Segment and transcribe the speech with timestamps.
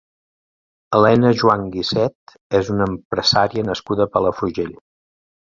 [0.99, 4.75] Elena Joan Guisset és una empresària nascuda a Palafrugell.